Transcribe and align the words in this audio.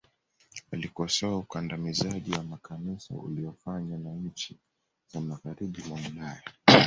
alikosoa 0.71 1.37
ukandamizaji 1.37 2.31
wa 2.31 2.43
makanisa 2.43 3.13
uliyofanya 3.13 3.97
na 3.97 4.13
nchi 4.15 4.57
za 5.13 5.21
magharibi 5.21 5.83
mwa 5.83 5.99
ulaya 6.11 6.43